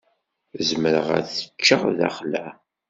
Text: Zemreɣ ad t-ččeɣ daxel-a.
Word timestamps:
Zemreɣ 0.69 1.07
ad 1.17 1.25
t-ččeɣ 1.27 1.81
daxel-a. 1.97 2.45